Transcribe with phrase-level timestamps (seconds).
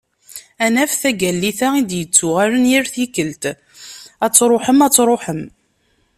[0.65, 3.43] Ad naf taggalit-a i d-yettuɣalen yal tikkelt
[4.25, 5.41] "Ad tṛuḥem, ad tṛuḥem".